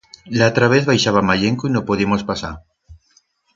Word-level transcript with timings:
L'atra 0.41 0.69
vez 0.73 0.87
baixaba 0.91 1.23
mayenco 1.27 1.67
y 1.67 1.71
no 1.75 1.85
podiemos 1.91 2.25
pasar. 2.33 2.53